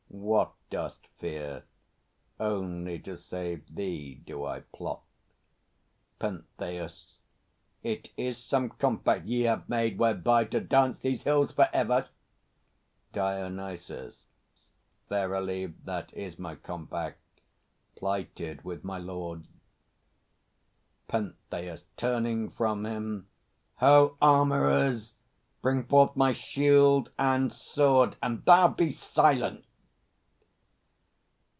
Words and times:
What 0.13 0.53
Dost 0.69 1.07
fear? 1.19 1.63
Only 2.39 2.99
to 2.99 3.15
save 3.17 3.65
thee 3.73 4.15
do 4.15 4.45
I 4.45 4.59
plot. 4.61 5.01
PENTHEUS. 6.19 7.19
It 7.83 8.09
is 8.17 8.37
some 8.37 8.69
compact 8.71 9.25
ye 9.27 9.41
have 9.43 9.67
made, 9.69 9.97
whereby 9.97 10.43
To 10.45 10.59
dance 10.61 10.99
these 10.99 11.23
hills 11.23 11.51
for 11.53 11.69
ever! 11.73 12.07
DIONYSUS. 13.13 14.27
Verily, 15.09 15.67
That 15.67 16.13
is 16.13 16.37
my 16.37 16.55
compact, 16.55 17.21
plighted 17.95 18.63
with 18.65 18.83
my 18.83 18.97
Lord! 18.97 19.47
PENTHEUS 21.07 21.85
(turning 21.97 22.49
from 22.51 22.85
him). 22.85 23.27
Ho, 23.77 24.17
armourers! 24.21 25.13
Bring 25.61 25.85
forth 25.85 26.15
my 26.17 26.31
shield 26.33 27.11
and 27.17 27.51
sword! 27.53 28.17
And 28.21 28.43
thou, 28.45 28.67
be 28.69 28.91
silent! 28.91 29.63